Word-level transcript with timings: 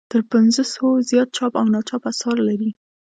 تر 0.11 0.21
پنځو 0.31 0.61
سوو 0.73 0.89
زیات 1.09 1.29
چاپ 1.37 1.53
او 1.59 1.65
ناچاپ 1.73 2.03
اثار 2.11 2.37
لري. 2.47 2.71